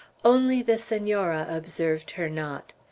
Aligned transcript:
Only 0.25 0.63
the 0.63 0.79
Senora 0.79 1.45
observed 1.47 2.09
her 2.17 2.27
not. 2.27 2.73